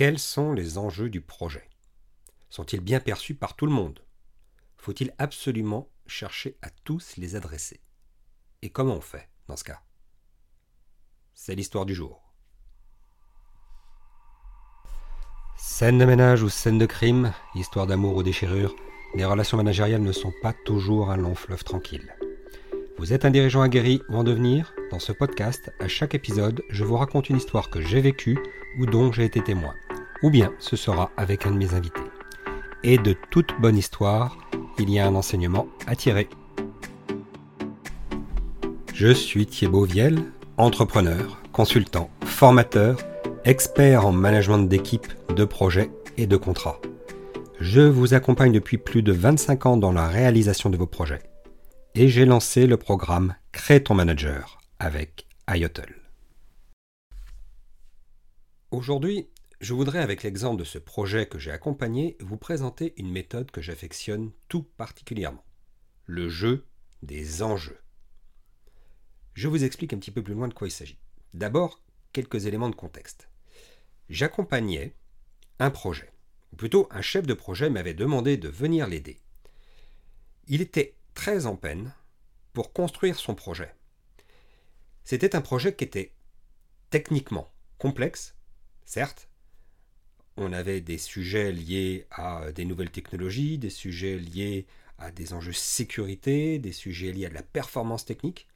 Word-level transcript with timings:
Quels 0.00 0.18
sont 0.18 0.54
les 0.54 0.78
enjeux 0.78 1.10
du 1.10 1.20
projet? 1.20 1.68
Sont-ils 2.48 2.80
bien 2.80 3.00
perçus 3.00 3.34
par 3.34 3.54
tout 3.54 3.66
le 3.66 3.72
monde? 3.72 4.00
Faut-il 4.78 5.12
absolument 5.18 5.90
chercher 6.06 6.56
à 6.62 6.70
tous 6.84 7.18
les 7.18 7.36
adresser? 7.36 7.82
Et 8.62 8.70
comment 8.70 8.94
on 8.94 9.02
fait 9.02 9.28
dans 9.46 9.56
ce 9.56 9.64
cas? 9.64 9.82
C'est 11.34 11.54
l'histoire 11.54 11.84
du 11.84 11.94
jour. 11.94 12.32
Scène 15.58 15.98
de 15.98 16.06
ménage 16.06 16.42
ou 16.42 16.48
scène 16.48 16.78
de 16.78 16.86
crime, 16.86 17.34
histoire 17.54 17.86
d'amour 17.86 18.16
ou 18.16 18.22
déchirure, 18.22 18.74
les 19.14 19.26
relations 19.26 19.58
managériales 19.58 20.00
ne 20.00 20.12
sont 20.12 20.32
pas 20.40 20.54
toujours 20.64 21.10
un 21.10 21.18
long 21.18 21.34
fleuve 21.34 21.62
tranquille. 21.62 22.16
Vous 22.96 23.12
êtes 23.12 23.26
un 23.26 23.30
dirigeant 23.30 23.60
aguerri 23.60 24.00
ou 24.08 24.16
en 24.16 24.24
devenir? 24.24 24.72
Dans 24.90 24.98
ce 24.98 25.12
podcast, 25.12 25.70
à 25.78 25.88
chaque 25.88 26.14
épisode, 26.14 26.62
je 26.70 26.84
vous 26.84 26.96
raconte 26.96 27.28
une 27.28 27.36
histoire 27.36 27.68
que 27.68 27.82
j'ai 27.82 28.00
vécue 28.00 28.38
ou 28.78 28.86
dont 28.86 29.12
j'ai 29.12 29.26
été 29.26 29.44
témoin. 29.44 29.74
Ou 30.22 30.30
bien 30.30 30.52
ce 30.58 30.76
sera 30.76 31.10
avec 31.16 31.46
un 31.46 31.50
de 31.50 31.56
mes 31.56 31.74
invités. 31.74 32.00
Et 32.82 32.98
de 32.98 33.14
toute 33.30 33.52
bonne 33.60 33.76
histoire, 33.76 34.36
il 34.78 34.90
y 34.90 34.98
a 34.98 35.06
un 35.06 35.14
enseignement 35.14 35.66
à 35.86 35.96
tirer. 35.96 36.28
Je 38.94 39.12
suis 39.12 39.46
Thibaut 39.46 39.84
Viel, 39.84 40.22
entrepreneur, 40.56 41.40
consultant, 41.52 42.10
formateur 42.24 42.98
expert 43.44 44.06
en 44.06 44.12
management 44.12 44.58
d'équipe, 44.58 45.06
de 45.34 45.44
projets 45.44 45.90
et 46.18 46.26
de 46.26 46.36
contrats. 46.36 46.80
Je 47.58 47.80
vous 47.80 48.14
accompagne 48.14 48.52
depuis 48.52 48.78
plus 48.78 49.02
de 49.02 49.12
25 49.12 49.66
ans 49.66 49.76
dans 49.76 49.92
la 49.92 50.08
réalisation 50.08 50.70
de 50.70 50.76
vos 50.76 50.86
projets. 50.86 51.22
Et 51.94 52.08
j'ai 52.08 52.24
lancé 52.24 52.66
le 52.66 52.76
programme 52.76 53.34
Crée 53.52 53.82
ton 53.82 53.94
manager 53.94 54.60
avec 54.78 55.26
IOTL. 55.48 55.94
Aujourd'hui, 58.70 59.28
je 59.60 59.74
voudrais, 59.74 60.00
avec 60.00 60.22
l'exemple 60.22 60.58
de 60.58 60.64
ce 60.64 60.78
projet 60.78 61.26
que 61.26 61.38
j'ai 61.38 61.50
accompagné, 61.50 62.16
vous 62.20 62.36
présenter 62.36 62.94
une 62.96 63.10
méthode 63.10 63.50
que 63.50 63.60
j'affectionne 63.60 64.32
tout 64.48 64.62
particulièrement. 64.62 65.44
Le 66.06 66.28
jeu 66.28 66.66
des 67.02 67.42
enjeux. 67.42 67.78
Je 69.34 69.48
vous 69.48 69.64
explique 69.64 69.92
un 69.92 69.98
petit 69.98 70.10
peu 70.10 70.22
plus 70.22 70.34
loin 70.34 70.48
de 70.48 70.54
quoi 70.54 70.68
il 70.68 70.72
s'agit. 70.72 70.98
D'abord, 71.34 71.82
quelques 72.12 72.46
éléments 72.46 72.70
de 72.70 72.74
contexte 72.74 73.30
j'accompagnais 74.10 74.94
un 75.58 75.70
projet. 75.70 76.12
Ou 76.52 76.56
plutôt, 76.56 76.88
un 76.90 77.00
chef 77.00 77.26
de 77.26 77.34
projet 77.34 77.70
m'avait 77.70 77.94
demandé 77.94 78.36
de 78.36 78.48
venir 78.48 78.88
l'aider. 78.88 79.20
Il 80.48 80.60
était 80.60 80.96
très 81.14 81.46
en 81.46 81.56
peine 81.56 81.94
pour 82.52 82.72
construire 82.72 83.18
son 83.18 83.34
projet. 83.34 83.72
C'était 85.04 85.36
un 85.36 85.40
projet 85.40 85.74
qui 85.74 85.84
était 85.84 86.12
techniquement 86.90 87.52
complexe, 87.78 88.34
certes. 88.84 89.29
On 90.42 90.54
avait 90.54 90.80
des 90.80 90.96
sujets 90.96 91.52
liés 91.52 92.06
à 92.10 92.50
des 92.52 92.64
nouvelles 92.64 92.90
technologies, 92.90 93.58
des 93.58 93.68
sujets 93.68 94.16
liés 94.16 94.66
à 94.98 95.10
des 95.10 95.34
enjeux 95.34 95.52
sécurité, 95.52 96.58
des 96.58 96.72
sujets 96.72 97.12
liés 97.12 97.26
à 97.26 97.28
de 97.28 97.34
la 97.34 97.42
performance 97.42 98.06
technique, 98.06 98.48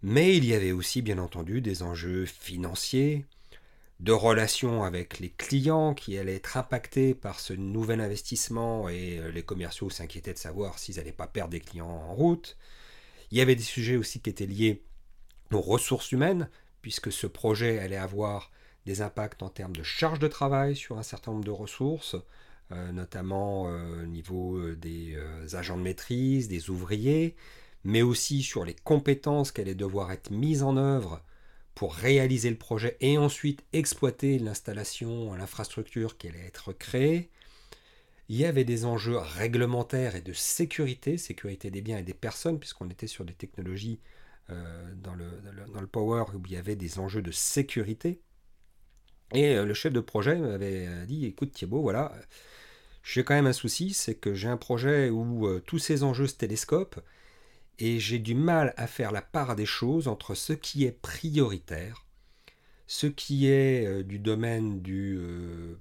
mais 0.00 0.34
il 0.34 0.46
y 0.46 0.54
avait 0.54 0.72
aussi 0.72 1.02
bien 1.02 1.18
entendu 1.18 1.60
des 1.60 1.82
enjeux 1.82 2.24
financiers, 2.24 3.26
de 4.00 4.12
relations 4.12 4.82
avec 4.82 5.18
les 5.18 5.28
clients 5.28 5.92
qui 5.92 6.16
allaient 6.16 6.36
être 6.36 6.56
impactés 6.56 7.14
par 7.14 7.38
ce 7.38 7.52
nouvel 7.52 8.00
investissement 8.00 8.88
et 8.88 9.18
euh, 9.18 9.30
les 9.30 9.42
commerciaux 9.42 9.90
s'inquiétaient 9.90 10.32
de 10.32 10.38
savoir 10.38 10.78
s'ils 10.78 10.96
n'allaient 10.96 11.12
pas 11.12 11.26
perdre 11.26 11.50
des 11.50 11.60
clients 11.60 11.86
en 11.86 12.14
route. 12.14 12.56
Il 13.30 13.36
y 13.36 13.42
avait 13.42 13.56
des 13.56 13.62
sujets 13.62 13.96
aussi 13.96 14.20
qui 14.20 14.30
étaient 14.30 14.46
liés 14.46 14.82
aux 15.52 15.60
ressources 15.60 16.12
humaines, 16.12 16.48
puisque 16.80 17.12
ce 17.12 17.26
projet 17.26 17.78
allait 17.78 17.96
avoir 17.96 18.50
des 18.86 19.02
impacts 19.02 19.42
en 19.42 19.48
termes 19.48 19.74
de 19.74 19.82
charge 19.82 20.18
de 20.18 20.28
travail 20.28 20.76
sur 20.76 20.98
un 20.98 21.02
certain 21.02 21.32
nombre 21.32 21.44
de 21.44 21.50
ressources, 21.50 22.16
euh, 22.72 22.92
notamment 22.92 23.68
euh, 23.68 24.02
au 24.02 24.06
niveau 24.06 24.74
des 24.74 25.16
agents 25.52 25.76
de 25.76 25.82
maîtrise, 25.82 26.48
des 26.48 26.70
ouvriers, 26.70 27.36
mais 27.84 28.02
aussi 28.02 28.42
sur 28.42 28.64
les 28.64 28.74
compétences 28.74 29.52
qui 29.52 29.60
allaient 29.60 29.74
devoir 29.74 30.12
être 30.12 30.30
mises 30.30 30.62
en 30.62 30.76
œuvre 30.76 31.22
pour 31.74 31.94
réaliser 31.94 32.50
le 32.50 32.56
projet 32.56 32.96
et 33.00 33.18
ensuite 33.18 33.64
exploiter 33.72 34.38
l'installation, 34.38 35.34
l'infrastructure 35.34 36.16
qui 36.16 36.28
allait 36.28 36.46
être 36.46 36.72
créée. 36.72 37.30
Il 38.28 38.36
y 38.36 38.46
avait 38.46 38.64
des 38.64 38.84
enjeux 38.86 39.18
réglementaires 39.18 40.16
et 40.16 40.22
de 40.22 40.32
sécurité, 40.32 41.18
sécurité 41.18 41.70
des 41.70 41.82
biens 41.82 41.98
et 41.98 42.02
des 42.02 42.14
personnes, 42.14 42.58
puisqu'on 42.58 42.88
était 42.88 43.06
sur 43.06 43.24
des 43.24 43.34
technologies 43.34 44.00
euh, 44.50 44.94
dans, 44.96 45.14
le, 45.14 45.26
dans, 45.72 45.80
le, 45.80 45.86
Power 45.86 46.24
où 46.34 46.42
il 46.46 46.52
y 46.52 46.56
avait 46.56 46.76
des 46.76 46.98
enjeux 46.98 47.22
de 47.22 47.30
sécurité. 47.30 48.20
Et 49.32 49.56
euh, 49.56 49.64
le 49.64 49.74
chef 49.74 49.92
de 49.92 50.00
projet 50.00 50.36
m'avait 50.36 50.88
dit, 51.06 51.26
écoute 51.26 51.52
Thibault, 51.52 51.82
voilà, 51.82 52.12
j'ai 53.02 53.24
quand 53.24 53.34
même 53.34 53.46
un 53.46 53.52
souci, 53.52 53.92
c'est 53.92 54.14
que 54.14 54.34
j'ai 54.34 54.48
un 54.48 54.56
projet 54.56 55.10
où 55.10 55.46
euh, 55.46 55.62
tous 55.64 55.78
ces 55.78 56.02
enjeux 56.02 56.26
se 56.26 56.36
télescopent, 56.36 57.00
et 57.78 57.98
j'ai 57.98 58.18
du 58.18 58.34
mal 58.34 58.72
à 58.76 58.86
faire 58.86 59.12
la 59.12 59.22
part 59.22 59.56
des 59.56 59.66
choses 59.66 60.08
entre 60.08 60.34
ce 60.34 60.52
qui 60.52 60.84
est 60.84 60.92
prioritaire, 60.92 62.06
ce 62.86 63.06
qui 63.06 63.48
est 63.48 63.86
euh, 63.86 64.02
du 64.02 64.18
domaine 64.18 64.80
du 64.80 65.16
euh, 65.18 65.80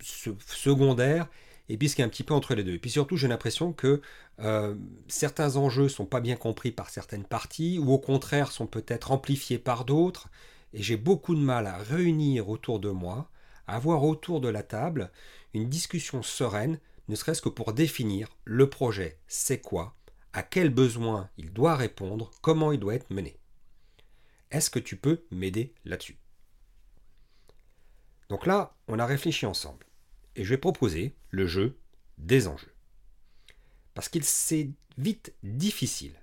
secondaire, 0.00 1.28
et 1.68 1.76
puis 1.76 1.88
ce 1.88 1.94
qui 1.94 2.02
est 2.02 2.04
un 2.04 2.08
petit 2.08 2.24
peu 2.24 2.34
entre 2.34 2.54
les 2.54 2.64
deux. 2.64 2.74
Et 2.74 2.78
puis 2.78 2.90
surtout, 2.90 3.16
j'ai 3.16 3.28
l'impression 3.28 3.72
que 3.72 4.00
euh, 4.40 4.74
certains 5.06 5.56
enjeux 5.56 5.88
sont 5.88 6.06
pas 6.06 6.20
bien 6.20 6.36
compris 6.36 6.72
par 6.72 6.90
certaines 6.90 7.24
parties, 7.24 7.78
ou 7.78 7.92
au 7.92 7.98
contraire 7.98 8.50
sont 8.50 8.66
peut-être 8.66 9.12
amplifiés 9.12 9.58
par 9.58 9.84
d'autres, 9.84 10.28
et 10.72 10.82
j'ai 10.82 10.96
beaucoup 10.96 11.34
de 11.34 11.40
mal 11.40 11.66
à 11.66 11.78
réunir 11.78 12.48
autour 12.48 12.80
de 12.80 12.90
moi, 12.90 13.30
à 13.66 13.76
avoir 13.76 14.04
autour 14.04 14.40
de 14.40 14.48
la 14.48 14.62
table 14.62 15.10
une 15.54 15.68
discussion 15.68 16.22
sereine, 16.22 16.78
ne 17.08 17.16
serait-ce 17.16 17.42
que 17.42 17.48
pour 17.48 17.72
définir 17.72 18.28
le 18.44 18.70
projet, 18.70 19.18
c'est 19.26 19.60
quoi, 19.60 19.96
à 20.32 20.42
quel 20.42 20.70
besoin 20.70 21.28
il 21.36 21.52
doit 21.52 21.76
répondre, 21.76 22.30
comment 22.40 22.72
il 22.72 22.78
doit 22.78 22.94
être 22.94 23.10
mené. 23.10 23.36
Est-ce 24.50 24.70
que 24.70 24.78
tu 24.78 24.96
peux 24.96 25.24
m'aider 25.30 25.74
là-dessus? 25.84 26.18
Donc 28.28 28.46
là, 28.46 28.76
on 28.86 28.98
a 28.98 29.06
réfléchi 29.06 29.46
ensemble. 29.46 29.86
Et 30.36 30.44
je 30.44 30.50
vais 30.50 30.58
proposer 30.58 31.16
le 31.30 31.46
jeu 31.46 31.76
des 32.18 32.46
enjeux. 32.46 32.72
Parce 33.94 34.08
qu'il 34.08 34.24
c'est 34.24 34.70
vite 34.98 35.34
difficile 35.42 36.14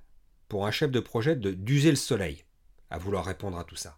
pour 0.47 0.65
un 0.65 0.71
chef 0.71 0.91
de 0.91 1.01
projet 1.01 1.35
d'user 1.35 1.89
le 1.89 1.97
soleil 1.97 2.45
à 2.89 2.97
vouloir 2.97 3.25
répondre 3.25 3.57
à 3.57 3.65
tout 3.65 3.75
ça. 3.75 3.97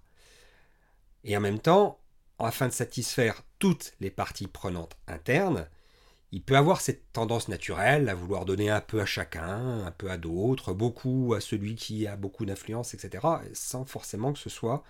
Et 1.24 1.36
en 1.36 1.42
même 1.42 1.60
temps, 1.60 2.00
afin 2.40 2.68
de 2.68 2.74
satisfaire 2.74 3.44
toutes 3.60 3.94
les 4.00 4.12
parties 4.12 4.48
prenantes 4.48 4.98
internes, 5.08 5.68
il 6.32 6.44
peut 6.44 6.56
avoir 6.56 6.80
cette 6.80 7.12
tendance 7.12 7.48
naturelle 7.48 8.08
à 8.08 8.16
vouloir 8.16 8.46
donner 8.46 8.70
un 8.70 8.82
peu 8.82 9.02
à 9.02 9.06
chacun, 9.06 9.86
un 9.86 9.92
peu 9.92 10.12
à 10.12 10.18
d'autres, 10.18 10.74
beaucoup 10.74 11.34
à 11.36 11.42
celui 11.42 11.76
qui 11.76 12.06
a 12.06 12.16
beaucoup 12.16 12.46
d'influence, 12.46 12.94
etc., 12.94 13.26
sans 13.54 13.86
forcément 13.86 14.32
que 14.32 14.40
ce 14.40 14.50
soit 14.50 14.84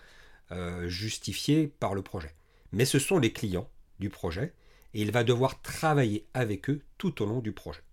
euh, 0.51 0.89
justifié 0.89 1.68
par 1.68 1.95
le 1.95 2.01
projet. 2.01 2.35
Mais 2.72 2.85
ce 2.85 3.00
sont 3.00 3.19
les 3.19 3.31
clients 3.31 3.69
du 4.00 4.09
projet, 4.09 4.53
et 4.94 5.01
il 5.01 5.12
va 5.12 5.23
devoir 5.23 5.62
travailler 5.62 6.28
avec 6.34 6.69
eux 6.69 6.81
tout 6.97 7.22
au 7.22 7.25
long 7.25 7.39
du 7.39 7.53
projet. 7.53 7.84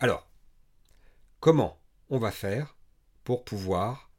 Alors, 0.00 0.28
comment 1.38 1.80
on 2.10 2.18
va 2.18 2.32
faire 2.32 2.76
pour 3.22 3.44
pouvoir 3.44 4.10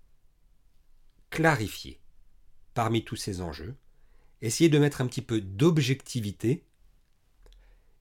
clarifier 1.29 1.99
parmi 2.73 3.03
tous 3.03 3.15
ces 3.15 3.41
enjeux, 3.41 3.75
essayer 4.41 4.69
de 4.69 4.79
mettre 4.79 5.01
un 5.01 5.07
petit 5.07 5.21
peu 5.21 5.41
d'objectivité 5.41 6.65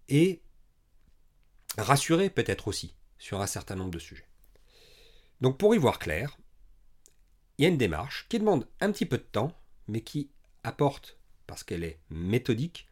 et 0.08 0.42
rassurer 1.78 2.30
peut-être 2.30 2.68
aussi 2.68 2.94
sur 3.18 3.40
un 3.40 3.46
certain 3.46 3.76
nombre 3.76 3.90
de 3.90 3.98
sujets. 3.98 4.28
Donc 5.40 5.58
pour 5.58 5.74
y 5.74 5.78
voir 5.78 5.98
clair, 5.98 6.36
il 7.58 7.62
y 7.62 7.66
a 7.66 7.68
une 7.68 7.78
démarche 7.78 8.26
qui 8.28 8.38
demande 8.38 8.68
un 8.80 8.90
petit 8.92 9.06
peu 9.06 9.18
de 9.18 9.22
temps, 9.22 9.56
mais 9.88 10.00
qui 10.00 10.30
apporte, 10.64 11.18
parce 11.46 11.64
qu'elle 11.64 11.84
est 11.84 12.00
méthodique, 12.10 12.88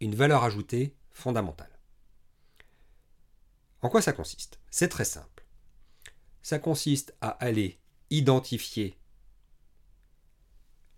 une 0.00 0.14
valeur 0.14 0.44
ajoutée 0.44 0.96
fondamentale. 1.12 1.78
En 3.82 3.88
quoi 3.88 4.02
ça 4.02 4.12
consiste? 4.12 4.60
C'est 4.70 4.88
très 4.88 5.04
simple. 5.04 5.44
Ça 6.42 6.58
consiste 6.58 7.14
à 7.20 7.30
aller 7.30 7.78
identifier 8.10 8.96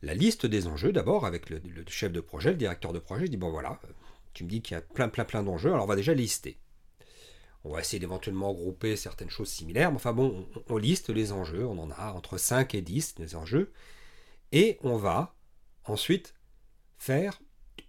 la 0.04 0.14
liste 0.14 0.46
des 0.46 0.66
enjeux 0.66 0.92
d'abord 0.92 1.26
avec 1.26 1.50
le, 1.50 1.60
chef 1.88 2.12
de 2.12 2.20
projet, 2.20 2.50
le 2.50 2.56
directeur 2.56 2.92
de 2.92 2.98
projet. 2.98 3.26
Je 3.26 3.30
dis 3.30 3.36
bon 3.36 3.50
voilà, 3.50 3.80
tu 4.32 4.44
me 4.44 4.48
dis 4.48 4.62
qu'il 4.62 4.74
y 4.74 4.78
a 4.78 4.82
plein, 4.82 5.08
plein, 5.08 5.24
plein 5.24 5.42
d'enjeux. 5.42 5.72
Alors, 5.72 5.84
on 5.84 5.88
va 5.88 5.96
déjà 5.96 6.14
lister. 6.14 6.58
On 7.64 7.72
va 7.72 7.80
essayer 7.80 7.98
d'éventuellement 7.98 8.52
grouper 8.52 8.96
certaines 8.96 9.30
choses 9.30 9.48
similaires. 9.48 9.90
Mais 9.90 9.96
enfin 9.96 10.12
bon, 10.12 10.46
on, 10.68 10.76
liste 10.76 11.08
les 11.08 11.32
enjeux. 11.32 11.64
On 11.64 11.78
en 11.78 11.90
a 11.90 12.12
entre 12.12 12.36
5 12.36 12.74
et 12.74 12.82
10 12.82 13.14
des 13.14 13.36
enjeux. 13.36 13.72
Et 14.52 14.78
on 14.82 14.96
va 14.96 15.34
ensuite 15.86 16.34
faire 16.98 17.40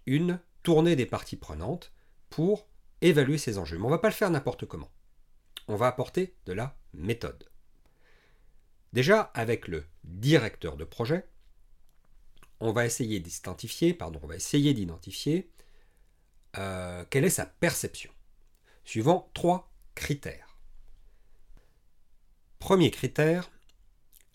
une 0.06 0.40
tournée 0.62 0.96
des 0.96 1.06
parties 1.06 1.36
prenantes 1.36 1.92
pour 2.30 2.66
évaluer 3.02 3.38
ces 3.38 3.58
enjeux. 3.58 3.76
Mais 3.76 3.84
on 3.84 3.88
ne 3.88 3.94
va 3.94 3.98
pas 3.98 4.08
le 4.08 4.14
faire 4.14 4.30
n'importe 4.30 4.64
comment. 4.64 4.90
On 5.68 5.76
va 5.76 5.88
apporter 5.88 6.34
de 6.46 6.54
la 6.54 6.76
méthode. 6.94 7.44
Déjà, 8.94 9.32
avec 9.34 9.68
le 9.68 9.84
directeur 10.04 10.76
de 10.76 10.84
projet, 10.84 11.26
on 12.60 12.72
va 12.72 12.86
essayer 12.86 13.20
d'identifier, 13.20 13.94
pardon, 13.94 14.20
on 14.22 14.28
euh, 16.58 17.04
quelle 17.10 17.24
est 17.24 17.30
sa 17.30 17.46
perception, 17.46 18.10
suivant 18.84 19.30
trois 19.34 19.70
critères. 19.94 20.58
Premier 22.58 22.90
critère, 22.90 23.50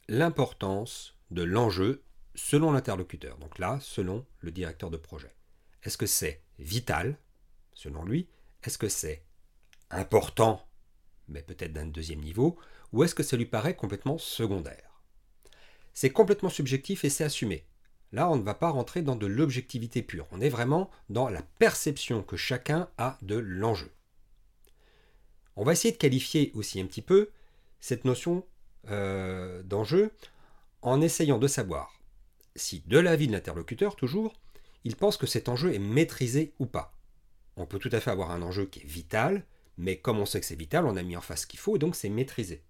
l'importance 0.07 1.17
de 1.31 1.41
l'enjeu 1.41 2.03
selon 2.35 2.71
l'interlocuteur. 2.71 3.37
Donc 3.39 3.59
là, 3.59 3.79
selon 3.81 4.25
le 4.39 4.51
directeur 4.51 4.89
de 4.89 4.97
projet. 4.97 5.35
Est-ce 5.83 5.97
que 5.97 6.05
c'est 6.05 6.43
vital, 6.59 7.17
selon 7.73 8.05
lui? 8.05 8.29
Est-ce 8.63 8.77
que 8.77 8.89
c'est 8.89 9.25
important, 9.89 10.67
mais 11.27 11.41
peut-être 11.41 11.73
d'un 11.73 11.87
deuxième 11.87 12.21
niveau? 12.21 12.57
Ou 12.93 13.03
est-ce 13.03 13.15
que 13.15 13.23
ça 13.23 13.37
lui 13.37 13.45
paraît 13.45 13.75
complètement 13.75 14.17
secondaire? 14.17 15.01
C'est 15.93 16.11
complètement 16.11 16.49
subjectif 16.49 17.03
et 17.03 17.09
c'est 17.09 17.23
assumé. 17.23 17.65
Là, 18.11 18.29
on 18.29 18.35
ne 18.35 18.43
va 18.43 18.53
pas 18.53 18.69
rentrer 18.69 19.01
dans 19.01 19.15
de 19.15 19.27
l'objectivité 19.27 20.01
pure. 20.01 20.27
On 20.31 20.41
est 20.41 20.49
vraiment 20.49 20.89
dans 21.09 21.29
la 21.29 21.41
perception 21.59 22.23
que 22.23 22.35
chacun 22.35 22.89
a 22.97 23.17
de 23.21 23.35
l'enjeu. 23.35 23.91
On 25.55 25.63
va 25.63 25.73
essayer 25.73 25.93
de 25.93 25.97
qualifier 25.97 26.51
aussi 26.53 26.81
un 26.81 26.85
petit 26.85 27.01
peu 27.01 27.29
cette 27.79 28.05
notion 28.05 28.45
euh, 28.89 29.63
d'enjeu 29.63 30.11
en 30.81 31.01
essayant 31.01 31.37
de 31.37 31.47
savoir 31.47 32.01
si, 32.55 32.83
de 32.87 32.99
l'avis 32.99 33.27
de 33.27 33.31
l'interlocuteur 33.31 33.95
toujours, 33.95 34.33
il 34.83 34.95
pense 34.95 35.17
que 35.17 35.27
cet 35.27 35.49
enjeu 35.49 35.73
est 35.73 35.79
maîtrisé 35.79 36.53
ou 36.59 36.65
pas. 36.65 36.93
On 37.55 37.65
peut 37.65 37.79
tout 37.79 37.89
à 37.91 37.99
fait 37.99 38.11
avoir 38.11 38.31
un 38.31 38.41
enjeu 38.41 38.65
qui 38.65 38.79
est 38.79 38.85
vital, 38.85 39.45
mais 39.77 39.97
comme 39.97 40.19
on 40.19 40.25
sait 40.25 40.39
que 40.39 40.45
c'est 40.45 40.55
vital, 40.55 40.85
on 40.85 40.95
a 40.95 41.03
mis 41.03 41.17
en 41.17 41.21
face 41.21 41.41
ce 41.41 41.47
qu'il 41.47 41.59
faut 41.59 41.75
et 41.75 41.79
donc 41.79 41.95
c'est 41.95 42.09
maîtrisé. 42.09 42.63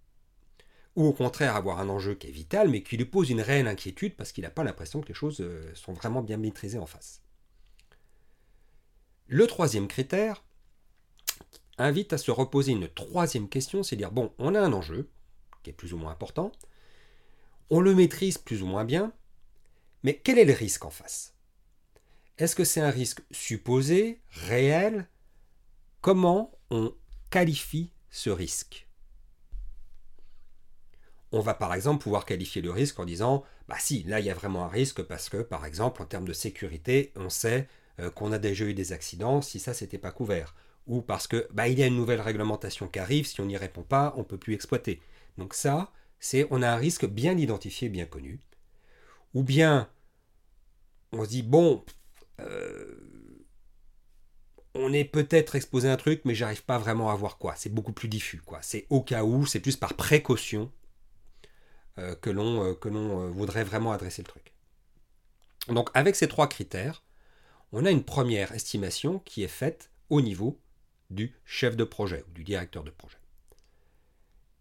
Ou 0.96 1.06
au 1.06 1.14
contraire 1.14 1.56
avoir 1.56 1.80
un 1.80 1.90
enjeu 1.90 2.16
qui 2.16 2.28
est 2.28 2.32
vital, 2.32 2.70
mais 2.70 2.84
qui 2.84 2.98
lui 2.98 3.06
pose 3.06 3.30
une 3.30 3.42
réelle 3.42 3.68
inquiétude 3.68 4.16
parce 4.16 4.32
qu'il 4.32 4.44
n'a 4.44 4.50
pas 4.50 4.64
l'impression 4.64 5.02
que 5.02 5.08
les 5.08 5.14
choses 5.14 5.40
euh, 5.40 5.74
sont 5.74 5.94
vraiment 5.94 6.22
bien 6.22 6.38
maîtrisées 6.38 6.80
en 6.80 6.86
face. 6.86 7.22
Le 9.28 9.48
troisième 9.48 9.88
critère 9.88 10.44
invite 11.78 12.12
à 12.14 12.18
se 12.18 12.32
reposer. 12.32 12.74
Une 12.74 12.90
troisième 12.90 13.48
question, 13.48 13.84
c'est 13.84 13.96
dire, 13.96 14.12
bon, 14.12 14.34
on 14.38 14.56
a 14.56 14.60
un 14.60 14.74
enjeu, 14.74 15.10
qui 15.64 15.70
est 15.70 15.74
plus 15.74 15.94
ou 15.94 15.98
moins 15.98 16.12
important, 16.12 16.52
on 17.70 17.80
le 17.80 17.96
maîtrise 17.96 18.38
plus 18.38 18.62
ou 18.62 18.66
moins 18.66 18.84
bien, 18.84 19.14
mais 20.04 20.18
quel 20.18 20.38
est 20.38 20.46
le 20.46 20.54
risque 20.54 20.84
en 20.84 20.90
face? 20.90 21.34
Est-ce 22.38 22.56
que 22.56 22.66
c'est 22.66 22.82
un 22.82 22.90
risque 22.90 23.22
supposé, 23.32 24.20
réel? 24.32 25.08
Comment 26.02 26.52
on 26.70 26.94
qualifie 27.30 27.94
ce 28.10 28.30
risque? 28.30 28.88
On 31.32 31.40
va 31.40 31.54
par 31.54 31.74
exemple 31.74 32.04
pouvoir 32.04 32.26
qualifier 32.26 32.62
le 32.62 32.72
risque 32.72 33.00
en 33.00 33.06
disant 33.06 33.44
bah 33.68 33.78
si, 33.80 34.04
là 34.04 34.20
il 34.20 34.26
y 34.26 34.30
a 34.30 34.34
vraiment 34.34 34.66
un 34.66 34.70
risque 34.70 35.02
parce 35.02 35.30
que 35.30 35.38
par 35.38 35.66
exemple 35.66 36.02
en 36.02 36.06
termes 36.06 36.28
de 36.28 36.34
sécurité, 36.34 37.12
on 37.16 37.30
sait 37.30 37.68
euh, 38.00 38.10
qu'on 38.10 38.32
a 38.32 38.40
déjà 38.40 38.66
eu 38.66 38.74
des 38.74 38.94
accidents 38.94 39.42
si 39.42 39.60
ça 39.60 39.74
c'était 39.74 39.98
pas 39.98 40.12
couvert 40.12 40.54
ou 40.88 41.02
parce 41.02 41.28
que 41.28 41.48
bah, 41.52 41.68
il 41.68 41.80
y 41.80 41.84
a 41.84 41.88
une 41.88 41.96
nouvelle 41.96 42.22
réglementation 42.22 42.88
qui 42.88 43.00
arrive, 43.00 43.26
si 43.26 43.40
on 43.42 43.46
n'y 43.46 43.58
répond 43.58 43.84
pas, 43.84 44.14
on 44.18 44.24
peut 44.24 44.38
plus 44.38 44.54
exploiter. 44.54 45.02
Donc 45.38 45.54
ça, 45.54 45.92
c'est 46.20 46.48
on 46.52 46.62
a 46.62 46.70
un 46.70 46.76
risque 46.76 47.06
bien 47.06 47.38
identifié, 47.38 47.90
bien 47.90 48.06
connu. 48.06 48.40
Ou 49.34 49.44
bien 49.44 49.90
on 51.14 51.24
se 51.24 51.30
dit 51.30 51.44
bon, 51.44 51.84
euh, 52.40 52.96
on 54.74 54.94
est 54.94 55.06
peut-être 55.06 55.56
exposé 55.56 55.90
à 55.90 55.94
un 55.94 55.98
truc, 55.98 56.22
mais 56.26 56.36
j'arrive 56.36 56.64
pas 56.64 56.78
vraiment 56.78 57.10
à 57.10 57.16
voir 57.16 57.38
quoi. 57.38 57.56
C'est 57.56 57.74
beaucoup 57.74 57.94
plus 57.94 58.08
diffus, 58.08 58.42
quoi. 58.42 58.60
C'est 58.62 58.86
au 58.90 59.02
cas 59.02 59.24
où, 59.24 59.46
c'est 59.46 59.60
plus 59.60 59.78
par 59.78 59.94
précaution 59.96 60.72
que 61.98 62.30
l'on 62.30 62.64
euh, 62.64 62.76
l'on 62.86 63.32
voudrait 63.32 63.64
vraiment 63.64 63.92
adresser 63.92 64.22
le 64.22 64.28
truc. 64.28 64.54
Donc 65.68 65.90
avec 65.94 66.16
ces 66.16 66.28
trois 66.28 66.48
critères, 66.48 67.04
on 67.72 67.86
a 67.86 67.92
une 67.92 68.04
première 68.04 68.52
estimation 68.52 69.20
qui 69.20 69.44
est 69.44 69.48
faite 69.48 69.92
au 70.10 70.22
niveau 70.22 70.60
du 71.10 71.36
chef 71.46 71.76
de 71.76 71.84
projet 71.84 72.24
ou 72.30 72.32
du 72.34 72.44
directeur 72.44 72.84
de 72.84 72.92
projet. 72.92 73.18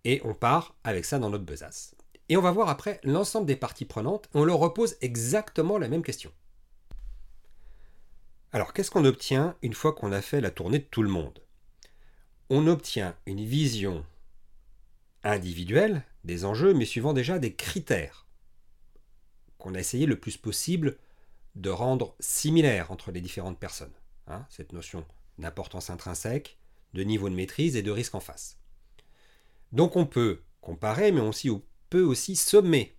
Et 0.04 0.20
on 0.24 0.34
part 0.34 0.74
avec 0.84 1.04
ça 1.04 1.18
dans 1.18 1.30
notre 1.30 1.44
besace. 1.44 1.94
Et 2.28 2.36
on 2.36 2.42
va 2.42 2.52
voir 2.52 2.68
après 2.68 3.00
l'ensemble 3.02 3.46
des 3.46 3.56
parties 3.56 3.84
prenantes, 3.84 4.28
on 4.34 4.44
leur 4.44 4.58
repose 4.58 4.96
exactement 5.00 5.78
la 5.78 5.88
même 5.88 6.02
question. 6.02 6.32
Alors 8.52 8.72
qu'est-ce 8.72 8.90
qu'on 8.90 9.04
obtient 9.04 9.56
une 9.62 9.74
fois 9.74 9.92
qu'on 9.92 10.12
a 10.12 10.20
fait 10.20 10.40
la 10.40 10.50
tournée 10.50 10.78
de 10.78 10.84
tout 10.84 11.02
le 11.02 11.08
monde? 11.08 11.40
On 12.48 12.66
obtient 12.66 13.16
une 13.26 13.44
vision 13.44 14.04
individuelle 15.22 16.04
des 16.24 16.44
enjeux, 16.44 16.74
mais 16.74 16.84
suivant 16.84 17.12
déjà 17.12 17.38
des 17.38 17.54
critères 17.54 18.26
qu'on 19.58 19.74
a 19.74 19.78
essayé 19.78 20.06
le 20.06 20.18
plus 20.18 20.36
possible 20.36 20.96
de 21.54 21.70
rendre 21.70 22.14
similaires 22.20 22.90
entre 22.90 23.12
les 23.12 23.20
différentes 23.20 23.58
personnes. 23.58 23.92
Hein, 24.26 24.46
cette 24.48 24.72
notion 24.72 25.04
d'importance 25.38 25.90
intrinsèque, 25.90 26.58
de 26.94 27.02
niveau 27.02 27.28
de 27.28 27.34
maîtrise 27.34 27.76
et 27.76 27.82
de 27.82 27.90
risque 27.90 28.14
en 28.14 28.20
face. 28.20 28.58
Donc 29.72 29.96
on 29.96 30.06
peut 30.06 30.42
comparer, 30.60 31.12
mais 31.12 31.20
on 31.20 31.32
peut 31.88 32.02
aussi 32.02 32.36
sommer 32.36 32.96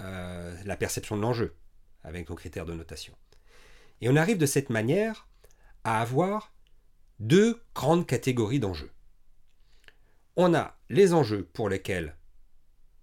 euh, 0.00 0.56
la 0.64 0.76
perception 0.76 1.16
de 1.16 1.22
l'enjeu 1.22 1.56
avec 2.02 2.28
nos 2.28 2.36
critères 2.36 2.66
de 2.66 2.74
notation. 2.74 3.14
Et 4.00 4.08
on 4.08 4.16
arrive 4.16 4.38
de 4.38 4.46
cette 4.46 4.70
manière 4.70 5.28
à 5.84 6.00
avoir 6.00 6.52
deux 7.18 7.62
grandes 7.74 8.06
catégories 8.06 8.60
d'enjeux. 8.60 8.92
On 10.36 10.54
a 10.54 10.75
les 10.88 11.14
enjeux 11.14 11.44
pour 11.52 11.68
lesquels 11.68 12.16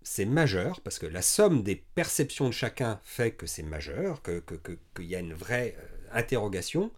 c'est 0.04 0.26
majeur, 0.26 0.82
parce 0.82 1.00
que 1.00 1.06
la 1.06 1.22
somme 1.22 1.64
des 1.64 1.76
perceptions 1.76 2.48
de 2.48 2.54
chacun 2.54 3.00
fait 3.04 3.32
que 3.32 3.48
c'est 3.48 3.64
majeur, 3.64 4.22
qu'il 4.22 5.06
y 5.06 5.16
a 5.16 5.20
une 5.20 5.34
vraie 5.34 5.76
euh, 5.80 6.08
interrogation, 6.12 6.92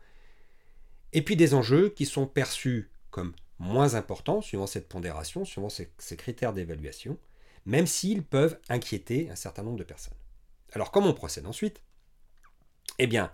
et 1.13 1.21
puis 1.21 1.35
des 1.35 1.53
enjeux 1.53 1.89
qui 1.89 2.05
sont 2.05 2.27
perçus 2.27 2.89
comme 3.11 3.33
moins 3.59 3.95
importants, 3.95 4.41
suivant 4.41 4.67
cette 4.67 4.89
pondération, 4.89 5.45
suivant 5.45 5.69
ces, 5.69 5.89
critères 6.17 6.51
d'évaluation, 6.51 7.17
même 7.65 7.87
s'ils 7.87 8.23
peuvent 8.23 8.59
inquiéter 8.69 9.29
un 9.29 9.35
certain 9.35 9.63
nombre 9.63 9.77
de 9.77 9.83
personnes. 9.83 10.17
Alors 10.73 10.91
comment 10.91 11.09
on 11.09 11.13
procède 11.13 11.45
ensuite? 11.45 11.81
Eh 12.99 13.07
bien, 13.07 13.31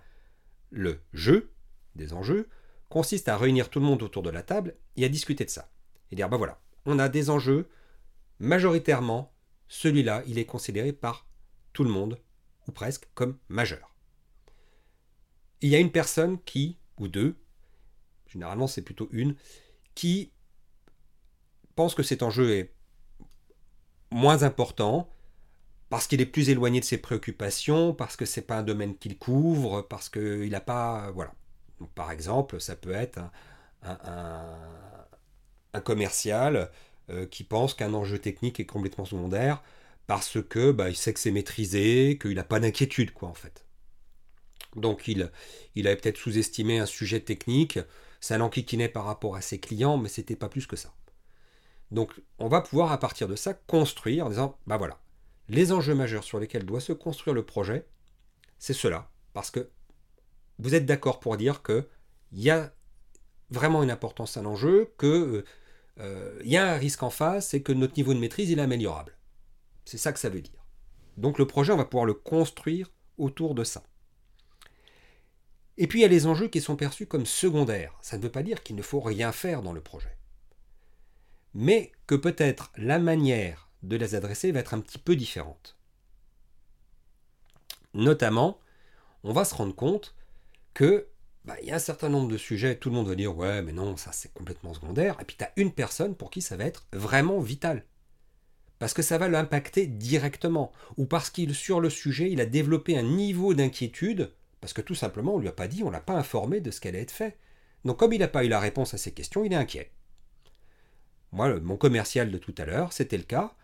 le 0.70 1.00
jeu 1.12 1.50
des 1.96 2.12
enjeux 2.12 2.48
consiste 2.88 3.28
à 3.28 3.36
réunir 3.36 3.68
tout 3.68 3.80
le 3.80 3.86
monde 3.86 4.02
autour 4.02 4.22
de 4.22 4.30
la 4.30 4.42
table 4.42 4.76
et 4.96 5.04
à 5.04 5.08
discuter 5.08 5.44
de 5.44 5.50
ça. 5.50 5.70
Et 6.10 6.14
dire, 6.14 6.28
ben 6.28 6.36
voilà, 6.36 6.60
on 6.86 6.98
a 6.98 7.08
des 7.08 7.30
enjeux, 7.30 7.68
majoritairement, 8.38 9.32
celui-là, 9.68 10.22
il 10.26 10.38
est 10.38 10.44
considéré 10.44 10.92
par 10.92 11.26
tout 11.72 11.84
le 11.84 11.90
monde, 11.90 12.18
ou 12.68 12.72
presque, 12.72 13.08
comme 13.14 13.38
majeur. 13.48 13.94
Il 15.60 15.68
y 15.68 15.76
a 15.76 15.78
une 15.78 15.92
personne 15.92 16.40
qui, 16.42 16.78
ou 16.98 17.08
deux, 17.08 17.36
généralement 18.26 18.66
c'est 18.66 18.82
plutôt 18.82 19.08
une, 19.12 19.36
qui 19.94 20.32
pense 21.74 21.94
que 21.94 22.02
cet 22.02 22.22
enjeu 22.22 22.50
est 22.50 22.74
moins 24.10 24.42
important 24.42 25.08
parce 25.88 26.06
qu'il 26.06 26.20
est 26.22 26.26
plus 26.26 26.48
éloigné 26.48 26.80
de 26.80 26.84
ses 26.86 26.96
préoccupations, 26.96 27.92
parce 27.92 28.16
que 28.16 28.24
c'est 28.24 28.42
pas 28.42 28.56
un 28.56 28.62
domaine 28.62 28.96
qu'il 28.96 29.18
couvre, 29.18 29.82
parce 29.82 30.08
qu'il 30.08 30.48
n'a 30.48 30.60
pas. 30.62 31.10
Voilà. 31.10 31.34
par 31.94 32.10
exemple, 32.10 32.60
ça 32.62 32.76
peut 32.76 32.92
être 32.92 33.20
un, 33.82 33.98
commercial 35.80 36.70
euh, 37.10 37.26
qui 37.26 37.44
pense 37.44 37.74
qu'un 37.74 37.94
enjeu 37.94 38.18
technique 38.18 38.60
est 38.60 38.66
complètement 38.66 39.04
secondaire 39.04 39.62
parce 40.06 40.42
que 40.42 40.72
bah, 40.72 40.90
il 40.90 40.96
sait 40.96 41.12
que 41.12 41.20
c'est 41.20 41.30
maîtrisé, 41.30 42.18
qu'il 42.20 42.34
n'a 42.34 42.44
pas 42.44 42.60
d'inquiétude, 42.60 43.12
quoi, 43.12 43.28
en 43.28 43.34
fait. 43.34 43.64
Donc 44.76 45.08
il, 45.08 45.30
il 45.74 45.86
avait 45.86 45.96
peut-être 45.96 46.16
sous-estimé 46.16 46.78
un 46.78 46.86
sujet 46.86 47.20
technique, 47.20 47.78
ça 48.20 48.38
l'enquiquinait 48.38 48.88
par 48.88 49.04
rapport 49.04 49.36
à 49.36 49.40
ses 49.40 49.58
clients, 49.58 49.98
mais 49.98 50.08
c'était 50.08 50.36
pas 50.36 50.48
plus 50.48 50.66
que 50.66 50.76
ça. 50.76 50.94
Donc 51.90 52.12
on 52.38 52.48
va 52.48 52.62
pouvoir 52.62 52.90
à 52.92 52.98
partir 52.98 53.28
de 53.28 53.36
ça 53.36 53.52
construire 53.54 54.26
en 54.26 54.30
disant, 54.30 54.58
bah 54.66 54.78
voilà, 54.78 54.98
les 55.48 55.72
enjeux 55.72 55.94
majeurs 55.94 56.24
sur 56.24 56.38
lesquels 56.38 56.64
doit 56.64 56.80
se 56.80 56.92
construire 56.92 57.34
le 57.34 57.44
projet, 57.44 57.86
c'est 58.58 58.72
cela. 58.72 59.10
Parce 59.34 59.50
que 59.50 59.68
vous 60.58 60.74
êtes 60.74 60.86
d'accord 60.86 61.20
pour 61.20 61.36
dire 61.36 61.62
qu'il 61.62 61.84
y 62.32 62.50
a 62.50 62.72
vraiment 63.50 63.82
une 63.82 63.90
importance 63.90 64.36
à 64.36 64.42
l'enjeu, 64.42 64.94
qu'il 64.98 65.44
euh, 66.00 66.38
euh, 66.38 66.42
y 66.44 66.56
a 66.56 66.72
un 66.72 66.76
risque 66.76 67.02
en 67.02 67.10
face 67.10 67.54
et 67.54 67.62
que 67.62 67.72
notre 67.72 67.96
niveau 67.96 68.14
de 68.14 68.18
maîtrise 68.18 68.50
il 68.50 68.58
est 68.58 68.62
améliorable. 68.62 69.16
C'est 69.84 69.98
ça 69.98 70.12
que 70.12 70.18
ça 70.18 70.28
veut 70.28 70.40
dire. 70.40 70.64
Donc 71.16 71.38
le 71.38 71.46
projet, 71.46 71.72
on 71.72 71.76
va 71.76 71.84
pouvoir 71.84 72.06
le 72.06 72.14
construire 72.14 72.90
autour 73.18 73.54
de 73.54 73.64
ça. 73.64 73.82
Et 75.78 75.86
puis 75.86 76.00
il 76.00 76.02
y 76.02 76.06
a 76.06 76.08
les 76.08 76.26
enjeux 76.26 76.48
qui 76.48 76.60
sont 76.60 76.76
perçus 76.76 77.06
comme 77.06 77.26
secondaires. 77.26 77.96
Ça 78.00 78.16
ne 78.16 78.22
veut 78.22 78.30
pas 78.30 78.42
dire 78.42 78.62
qu'il 78.62 78.76
ne 78.76 78.82
faut 78.82 79.00
rien 79.00 79.32
faire 79.32 79.62
dans 79.62 79.72
le 79.72 79.80
projet. 79.80 80.16
Mais 81.54 81.92
que 82.06 82.14
peut-être 82.14 82.72
la 82.76 82.98
manière 82.98 83.68
de 83.82 83.96
les 83.96 84.14
adresser 84.14 84.52
va 84.52 84.60
être 84.60 84.74
un 84.74 84.80
petit 84.80 84.98
peu 84.98 85.16
différente. 85.16 85.76
Notamment, 87.94 88.58
on 89.24 89.32
va 89.32 89.44
se 89.44 89.54
rendre 89.54 89.74
compte 89.74 90.14
que 90.72 91.06
bah, 91.44 91.56
il 91.62 91.68
y 91.68 91.72
a 91.72 91.76
un 91.76 91.78
certain 91.80 92.08
nombre 92.08 92.30
de 92.30 92.36
sujets, 92.38 92.76
tout 92.76 92.90
le 92.90 92.96
monde 92.96 93.08
va 93.08 93.14
dire 93.14 93.36
ouais 93.36 93.62
mais 93.62 93.72
non, 93.72 93.96
ça 93.96 94.12
c'est 94.12 94.32
complètement 94.32 94.74
secondaire, 94.74 95.16
et 95.20 95.24
puis 95.24 95.36
tu 95.36 95.44
as 95.44 95.52
une 95.56 95.72
personne 95.72 96.14
pour 96.14 96.30
qui 96.30 96.40
ça 96.40 96.56
va 96.56 96.64
être 96.64 96.86
vraiment 96.92 97.40
vital. 97.40 97.84
parce 98.78 98.94
que 98.94 99.02
ça 99.02 99.16
va 99.18 99.28
l'impacter 99.28 99.86
directement, 99.86 100.72
ou 100.96 101.06
parce 101.06 101.30
qu'il 101.30 101.54
sur 101.54 101.80
le 101.80 101.90
sujet, 101.90 102.30
il 102.32 102.40
a 102.40 102.46
développé 102.46 102.98
un 102.98 103.02
niveau 103.02 103.54
d'inquiétude, 103.54 104.32
parce 104.60 104.72
que 104.72 104.80
tout 104.80 104.96
simplement 104.96 105.34
on 105.36 105.38
lui 105.38 105.48
a 105.48 105.52
pas 105.52 105.68
dit, 105.68 105.84
on 105.84 105.90
l'a 105.90 106.00
pas 106.00 106.14
informé 106.14 106.60
de 106.60 106.70
ce 106.70 106.80
qu'elle 106.80 106.96
allait 106.96 107.04
être 107.04 107.12
fait. 107.12 107.36
Donc 107.84 107.98
comme 107.98 108.12
il 108.12 108.20
n'a 108.20 108.28
pas 108.28 108.44
eu 108.44 108.48
la 108.48 108.60
réponse 108.60 108.94
à 108.94 108.98
ces 108.98 109.12
questions, 109.12 109.44
il 109.44 109.52
est 109.52 109.56
inquiet. 109.56 109.92
Moi, 111.32 111.60
mon 111.60 111.76
commercial 111.76 112.30
de 112.30 112.38
tout 112.38 112.54
à 112.58 112.64
l'heure, 112.64 112.92
c'était 112.92 113.16
le 113.16 113.22
cas. 113.24 113.54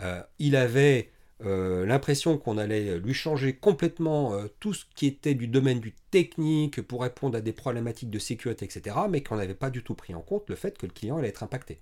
Euh, 0.00 0.22
il 0.38 0.54
avait 0.54 1.10
euh, 1.44 1.86
l'impression 1.86 2.36
qu'on 2.36 2.58
allait 2.58 2.98
lui 2.98 3.14
changer 3.14 3.54
complètement 3.54 4.34
euh, 4.34 4.48
tout 4.58 4.74
ce 4.74 4.84
qui 4.96 5.06
était 5.06 5.34
du 5.34 5.46
domaine 5.46 5.78
du 5.78 5.94
technique 6.10 6.82
pour 6.82 7.02
répondre 7.02 7.38
à 7.38 7.40
des 7.40 7.52
problématiques 7.52 8.10
de 8.10 8.18
sécurité, 8.18 8.64
etc., 8.64 8.96
mais 9.08 9.22
qu'on 9.22 9.36
n'avait 9.36 9.54
pas 9.54 9.70
du 9.70 9.84
tout 9.84 9.94
pris 9.94 10.14
en 10.14 10.20
compte 10.20 10.48
le 10.48 10.56
fait 10.56 10.76
que 10.76 10.86
le 10.86 10.92
client 10.92 11.16
allait 11.16 11.28
être 11.28 11.44
impacté. 11.44 11.80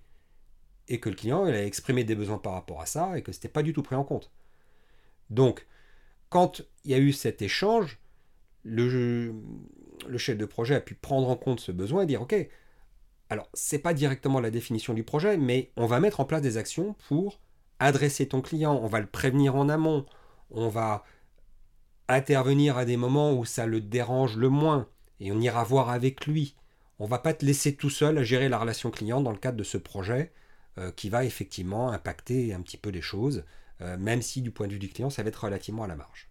Et 0.89 1.01
que 1.01 1.09
le 1.09 1.17
client 1.17 1.45
allait 1.45 1.67
exprimer 1.67 2.05
des 2.05 2.15
besoins 2.15 2.39
par 2.39 2.53
rapport 2.53 2.83
à 2.83 2.87
ça, 2.87 3.17
et 3.17 3.23
que 3.23 3.33
ce 3.33 3.39
n'était 3.39 3.49
pas 3.49 3.63
du 3.63 3.73
tout 3.73 3.83
pris 3.83 3.97
en 3.97 4.05
compte. 4.05 4.31
Donc, 5.31 5.67
quand 6.29 6.63
il 6.85 6.91
y 6.91 6.95
a 6.95 6.99
eu 6.99 7.13
cet 7.13 7.41
échange, 7.41 7.99
le, 8.63 9.33
le 10.07 10.19
chef 10.19 10.37
de 10.37 10.45
projet 10.45 10.75
a 10.75 10.81
pu 10.81 10.95
prendre 10.95 11.29
en 11.29 11.37
compte 11.37 11.61
ce 11.61 11.73
besoin 11.73 12.03
et 12.03 12.07
dire, 12.07 12.21
OK, 12.21 12.35
alors 13.31 13.49
c'est 13.55 13.79
pas 13.79 13.95
directement 13.95 14.41
la 14.41 14.51
définition 14.51 14.93
du 14.93 15.03
projet, 15.03 15.39
mais 15.39 15.71
on 15.77 15.87
va 15.87 15.99
mettre 15.99 16.21
en 16.21 16.25
place 16.27 16.43
des 16.43 16.59
actions 16.59 16.95
pour 17.09 17.41
adresser 17.78 18.28
ton 18.28 18.40
client, 18.40 18.78
on 18.83 18.87
va 18.87 19.00
le 19.00 19.06
prévenir 19.06 19.56
en 19.56 19.68
amont, 19.68 20.06
on 20.50 20.68
va 20.68 21.04
intervenir 22.09 22.78
à 22.78 22.85
des 22.85 22.97
moments 22.97 23.33
où 23.33 23.45
ça 23.45 23.66
le 23.66 23.80
dérange 23.80 24.37
le 24.37 24.49
moins, 24.49 24.88
et 25.21 25.33
on 25.33 25.40
ira 25.40 25.64
voir 25.64 25.90
avec 25.90 26.26
lui. 26.26 26.56
On 26.99 27.06
va 27.06 27.18
pas 27.18 27.35
te 27.35 27.45
laisser 27.45 27.76
tout 27.76 27.90
seul 27.90 28.18
à 28.18 28.25
gérer 28.25 28.49
la 28.49 28.59
relation 28.59 28.90
client 28.90 29.21
dans 29.21 29.33
le 29.33 29.38
cadre 29.38 29.59
de 29.59 29.64
ce 29.64 29.76
projet 29.76 30.33
euh, 30.78 30.90
qui 30.92 31.11
va 31.11 31.25
effectivement 31.25 31.90
impacter 31.90 32.54
un 32.54 32.62
petit 32.62 32.78
peu 32.78 32.90
les 32.90 33.02
choses, 33.02 33.45
euh, 33.83 33.97
même 33.99 34.23
si 34.23 34.40
du 34.40 34.50
point 34.50 34.66
de 34.66 34.73
vue 34.73 34.78
du 34.78 34.88
client, 34.88 35.11
ça 35.11 35.23
va 35.23 35.28
être 35.28 35.45
relativement 35.45 35.85
à 35.85 35.88
la 35.88 35.97
marge. 35.97 36.30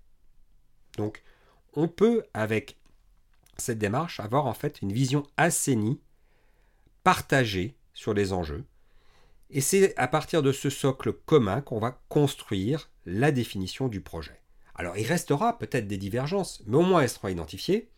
Donc, 0.97 1.23
on 1.73 1.87
peut, 1.87 2.23
avec 2.33 2.77
cette 3.57 3.77
démarche, 3.77 4.19
avoir 4.19 4.47
en 4.47 4.53
fait 4.53 4.81
une 4.81 4.91
vision 4.91 5.23
assainie, 5.37 5.99
partagée 7.03 7.77
sur 7.93 8.13
les 8.13 8.33
enjeux, 8.33 8.65
et 9.49 9.61
c'est 9.61 9.95
à 9.97 10.07
partir 10.07 10.41
de 10.41 10.51
ce 10.51 10.69
socle 10.69 11.13
commun 11.13 11.61
qu'on 11.61 11.79
va 11.79 12.01
construire 12.09 12.89
la 13.05 13.31
définition 13.31 13.87
du 13.87 14.01
projet. 14.01 14.41
Alors 14.73 14.97
il 14.97 15.05
restera 15.05 15.57
peut-être 15.57 15.87
des 15.87 15.97
divergences, 15.97 16.63
mais 16.65 16.77
au 16.77 16.81
moins 16.81 17.01
elles 17.01 17.09
seront 17.09 17.27
identifiées. 17.27 17.89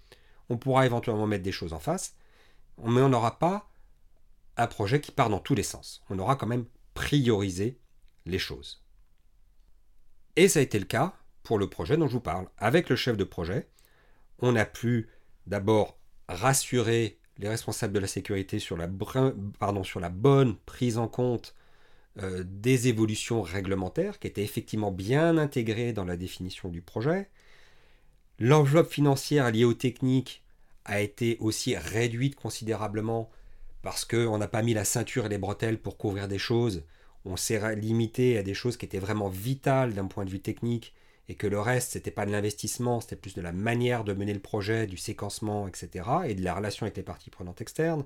On 0.50 0.58
pourra 0.58 0.86
éventuellement 0.86 1.28
mettre 1.28 1.44
des 1.44 1.52
choses 1.52 1.74
en 1.74 1.80
face, 1.80 2.16
mais 2.84 3.02
on 3.02 3.10
n'aura 3.10 3.40
pas 3.40 3.70
un 4.58 4.68
projet 4.68 5.02
qui 5.02 5.12
part 5.12 5.30
dans 5.30 5.40
tous 5.40 5.56
les 5.56 5.64
sens. 5.64 6.04
On 6.10 6.20
aura 6.20 6.36
quand 6.36 6.48
même 6.48 6.66
priorisé 6.94 7.80
les 8.26 8.40
choses. 8.40 8.84
Et 10.36 10.48
ça 10.48 10.60
a 10.60 10.64
été 10.64 10.80
le 10.80 10.86
cas 10.86 11.16
pour 11.44 11.58
le 11.58 11.70
projet 11.70 11.98
dont 11.98 12.08
je 12.08 12.14
vous 12.14 12.22
parle. 12.22 12.48
Avec 12.58 12.90
le 12.90 12.96
chef 12.96 13.18
de 13.18 13.24
projet, 13.24 13.70
on 14.40 14.56
a 14.56 14.66
pu 14.66 15.10
d'abord 15.46 15.98
rassurer 16.28 17.20
les 17.40 17.50
responsables 17.50 17.94
de 17.94 18.00
la 18.00 18.08
sécurité 18.08 18.60
sur 18.60 18.78
la, 18.78 18.88
bonne 18.88 20.56
prise 20.66 20.98
en 20.98 21.08
compte 21.08 21.56
euh, 22.20 22.44
des 22.46 22.88
évolutions 22.88 23.42
réglementaires 23.42 24.20
qui 24.20 24.28
étaient 24.28 24.44
effectivement 24.44 24.92
bien 24.92 25.38
intégrées 25.38 25.94
dans 25.94 26.06
la 26.06 26.18
définition 26.18 26.70
du 26.70 26.82
projet. 26.82 27.30
L'enveloppe 28.40 28.92
financière 28.92 29.52
liée 29.52 29.66
aux 29.66 29.74
techniques 29.74 30.44
a 30.86 31.02
été 31.02 31.38
aussi 31.40 31.76
réduite 31.76 32.36
considérablement 32.36 33.30
parce 33.82 34.06
qu'on 34.06 34.38
n'a 34.38 34.48
pas 34.48 34.64
mis 34.64 34.74
la 34.74 34.86
ceinture 34.86 35.26
et 35.26 35.30
les 35.30 35.38
bretelles 35.38 35.80
pour 35.80 35.98
couvrir 35.98 36.28
des 36.28 36.38
choses. 36.40 36.84
On 37.26 37.36
s'est 37.36 37.76
limité 37.76 38.38
à 38.38 38.44
des 38.44 38.54
choses 38.54 38.78
qui 38.78 38.86
étaient 38.86 39.00
vraiment 39.00 39.30
vitales 39.30 39.94
d'un 39.94 40.08
point 40.08 40.26
de 40.26 40.30
vue 40.30 40.40
technique 40.40 40.94
et 41.30 41.36
que 41.36 41.48
le 41.48 41.60
reste, 41.60 41.92
c'était 41.92 42.12
pas 42.12 42.26
de 42.26 42.32
l'investissement, 42.32 43.02
c'était 43.02 43.16
plus 43.16 43.36
de 43.36 43.42
la 43.42 43.52
manière 43.52 44.04
de 44.04 44.14
mener 44.14 44.34
le 44.34 44.40
projet, 44.40 44.88
du 44.88 44.98
séquencement, 44.98 45.68
etc., 45.68 46.06
et 46.26 46.36
de 46.36 46.44
la 46.44 46.56
relation 46.56 46.86
avec 46.86 46.96
les 46.98 47.04
parties 47.04 47.30
prenantes 47.30 47.62
externes. 47.62 48.06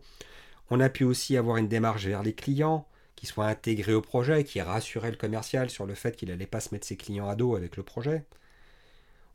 On 0.69 0.79
a 0.79 0.89
pu 0.89 1.03
aussi 1.03 1.37
avoir 1.37 1.57
une 1.57 1.67
démarche 1.67 2.05
vers 2.05 2.23
les 2.23 2.33
clients, 2.33 2.87
qui 3.15 3.27
soit 3.27 3.45
intégrée 3.45 3.93
au 3.93 4.01
projet, 4.01 4.43
qui 4.43 4.59
rassurait 4.61 5.11
le 5.11 5.17
commercial 5.17 5.69
sur 5.69 5.85
le 5.85 5.93
fait 5.93 6.15
qu'il 6.15 6.29
n'allait 6.29 6.47
pas 6.47 6.59
se 6.59 6.73
mettre 6.73 6.87
ses 6.87 6.97
clients 6.97 7.27
à 7.27 7.35
dos 7.35 7.55
avec 7.55 7.77
le 7.77 7.83
projet. 7.83 8.25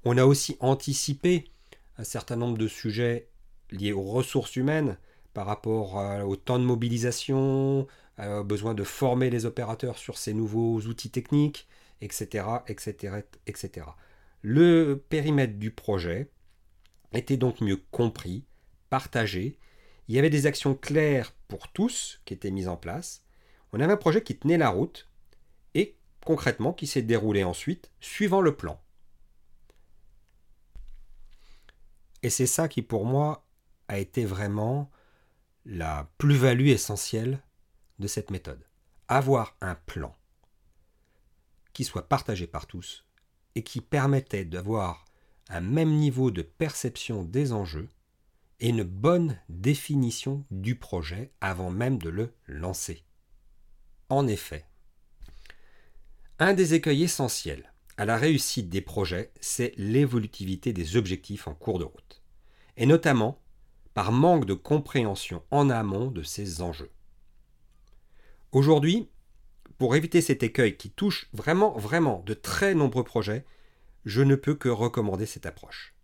On 0.05 0.19
a 0.19 0.25
aussi 0.25 0.57
anticipé 0.59 1.45
un 1.99 2.05
certain 2.05 2.37
nombre 2.37 2.59
de 2.59 2.67
sujets 2.67 3.29
liés 3.71 3.93
aux 3.93 4.03
ressources 4.03 4.57
humaines 4.57 4.97
par 5.35 5.47
rapport 5.47 5.95
au 6.27 6.35
temps 6.35 6.59
de 6.59 6.65
mobilisation, 6.65 7.87
au 8.19 8.45
besoin 8.45 8.75
de 8.75 8.83
former 8.83 9.31
les 9.31 9.47
opérateurs 9.47 9.99
sur 9.99 10.17
ces 10.19 10.33
nouveaux 10.33 10.81
outils 10.81 11.11
techniques, 11.11 11.69
etc., 12.01 12.47
etc., 12.69 13.23
etc. 13.47 13.87
Le 14.43 15.05
périmètre 15.09 15.59
du 15.59 15.71
projet 15.71 16.31
était 17.13 17.37
donc 17.37 17.61
mieux 17.61 17.83
compris, 17.91 18.45
partagé. 18.91 19.59
Il 20.09 20.15
y 20.15 20.19
avait 20.19 20.31
des 20.31 20.47
actions 20.47 20.75
claires 20.75 21.33
pour 21.49 21.69
tous 21.69 22.21
qui 22.25 22.35
étaient 22.35 22.51
mises 22.51 22.69
en 22.69 22.77
place. 22.77 23.25
On 23.73 23.81
avait 23.81 23.93
un 23.93 23.97
projet 23.97 24.23
qui 24.23 24.39
tenait 24.39 24.59
la 24.59 24.69
route 24.69 25.09
et 25.75 25.97
concrètement 26.25 26.73
qui 26.73 26.87
s'est 26.87 27.03
déroulé 27.03 27.45
ensuite 27.45 27.91
suivant 28.01 28.41
le 28.41 28.57
plan. 28.57 28.81
Et 32.23 32.31
c'est 32.31 32.47
ça 32.47 32.69
qui 32.69 32.83
pour 32.83 33.05
moi 33.05 33.47
a 33.89 33.99
été 33.99 34.25
vraiment 34.25 34.91
la 35.65 36.11
plus-value 36.19 36.69
essentielle 36.69 37.41
de 37.99 38.07
cette 38.07 38.31
méthode. 38.31 38.65
Avoir 39.09 39.57
un 39.61 39.75
plan 39.75 40.15
soit 41.85 42.09
partagé 42.09 42.47
par 42.47 42.67
tous 42.67 43.05
et 43.55 43.63
qui 43.63 43.81
permettait 43.81 44.45
d'avoir 44.45 45.05
un 45.49 45.61
même 45.61 45.95
niveau 45.95 46.31
de 46.31 46.43
perception 46.43 47.23
des 47.23 47.53
enjeux 47.53 47.89
et 48.61 48.69
une 48.71 48.85
bonne 48.85 49.39
définition 49.49 50.45
du 50.51 50.77
projet 50.77 51.33
avant 51.41 51.71
même 51.71 51.99
de 51.99 52.09
le 52.09 52.33
lancer. 52.47 53.05
En 54.09 54.27
effet, 54.27 54.65
un 56.39 56.53
des 56.53 56.75
écueils 56.75 57.03
essentiels 57.03 57.73
à 57.97 58.05
la 58.05 58.17
réussite 58.17 58.69
des 58.69 58.83
projets, 58.83 59.33
c'est 59.41 59.73
l'évolutivité 59.77 60.73
des 60.73 60.97
objectifs 60.97 61.49
en 61.49 61.55
cours 61.55 61.79
de 61.79 61.85
route, 61.85 62.23
et 62.77 62.85
notamment 62.85 63.41
par 63.95 64.13
manque 64.13 64.45
de 64.45 64.53
compréhension 64.53 65.43
en 65.51 65.71
amont 65.71 66.11
de 66.11 66.23
ces 66.23 66.61
enjeux. 66.61 66.91
Aujourd'hui, 68.53 69.09
pour 69.79 69.95
éviter 69.97 70.21
cet 70.21 70.43
écueil 70.43 70.77
qui 70.77 70.91
touche 70.91 71.29
vraiment, 71.33 71.77
vraiment 71.79 72.23
de 72.27 72.35
très 72.35 72.75
nombreux 72.75 73.05
projets, 73.05 73.45
je 74.05 74.23
ne 74.23 74.35
peux 74.35 74.55
que 74.55 74.69
recommander 74.69 75.27
cette 75.27 75.47
approche. 75.47 75.95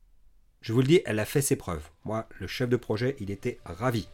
Je 0.61 0.73
vous 0.73 0.81
le 0.81 0.87
dis, 0.87 1.01
elle 1.07 1.19
a 1.19 1.25
fait 1.25 1.43
ses 1.43 1.57
preuves. 1.57 1.89
Moi, 2.05 2.29
le 2.39 2.47
chef 2.47 2.69
de 2.69 2.77
projet, 2.77 3.17
il 3.19 3.31
était 3.31 3.59
ravi. 3.65 4.09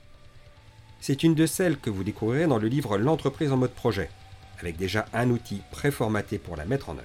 C'est 1.00 1.22
une 1.22 1.34
de 1.34 1.46
celles 1.46 1.78
que 1.78 1.90
vous 1.90 2.04
découvrirez 2.04 2.46
dans 2.46 2.58
le 2.58 2.68
livre 2.68 2.98
L'entreprise 2.98 3.52
en 3.52 3.56
mode 3.56 3.74
projet, 3.74 4.10
avec 4.58 4.76
déjà 4.76 5.06
un 5.12 5.30
outil 5.30 5.62
préformaté 5.70 6.38
pour 6.38 6.56
la 6.56 6.64
mettre 6.64 6.88
en 6.88 6.98
œuvre. 6.98 7.04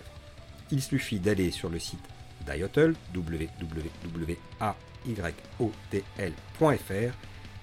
Il 0.71 0.81
suffit 0.81 1.19
d'aller 1.19 1.51
sur 1.51 1.69
le 1.69 1.79
site 1.79 1.99
d'IOTL, 2.45 2.95
www.ayotl.fr, 3.15 4.63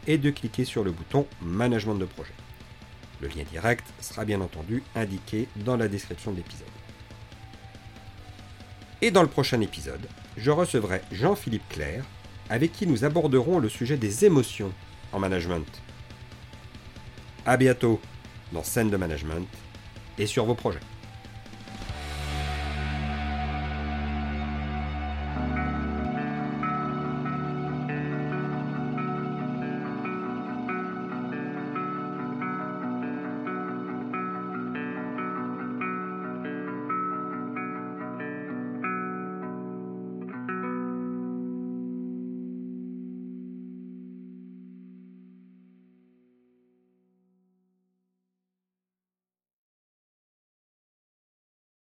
et 0.07 0.17
de 0.19 0.31
cliquer 0.31 0.65
sur 0.65 0.83
le 0.85 0.93
bouton 0.93 1.27
Management 1.43 1.97
de 1.97 2.07
projet. 2.07 2.33
Le 3.21 3.29
lien 3.29 3.45
direct 3.51 3.87
sera 4.01 4.25
bien 4.25 4.41
entendu 4.41 4.83
indiqué 4.95 5.49
dans 5.57 5.77
la 5.77 5.89
description 5.89 6.33
de 6.33 6.39
l'épisode. 6.39 6.67
Et 9.03 9.11
dans 9.11 9.23
le 9.23 9.29
prochain 9.29 9.61
épisode, 9.61 10.07
je 10.37 10.51
recevrai 10.51 11.03
Jean-Philippe 11.13 11.69
Claire, 11.69 12.05
avec 12.49 12.73
qui 12.73 12.87
nous 12.87 13.05
aborderons 13.05 13.59
le 13.59 13.69
sujet 13.69 13.97
des 13.97 14.25
émotions 14.25 14.73
en 15.13 15.19
management. 15.19 15.83
A 17.47 17.57
bientôt 17.57 18.01
dans 18.53 18.63
Scène 18.63 18.91
de 18.91 18.97
Management 18.97 19.47
et 20.19 20.27
sur 20.27 20.45
vos 20.45 20.55
projets. 20.55 20.81